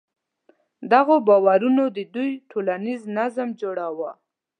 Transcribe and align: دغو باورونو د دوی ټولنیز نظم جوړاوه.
دغو 0.91 1.15
باورونو 1.27 1.83
د 1.97 1.99
دوی 2.15 2.31
ټولنیز 2.51 3.01
نظم 3.17 3.47
جوړاوه. 3.61 4.11